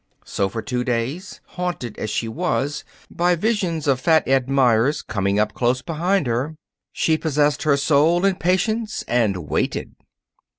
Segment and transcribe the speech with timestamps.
[0.25, 5.37] So for two days, haunted, as she was, by visions of Fat Ed Meyers coming
[5.39, 6.55] up close behind her,
[6.91, 9.93] she possessed her soul in patience and waited.